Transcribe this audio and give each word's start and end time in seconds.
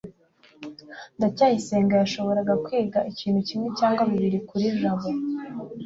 ndacyayisenga 1.17 1.93
yashoboraga 2.01 2.53
kwiga 2.65 2.99
ikintu 3.11 3.39
kimwe 3.47 3.67
cyangwa 3.79 4.01
bibiri 4.11 4.39
kuri 4.49 4.65
jabo 4.79 5.07